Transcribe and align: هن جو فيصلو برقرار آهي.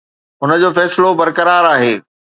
هن 0.41 0.51
جو 0.61 0.69
فيصلو 0.77 1.09
برقرار 1.19 1.63
آهي. 1.75 1.93